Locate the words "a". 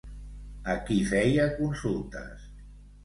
0.71-0.77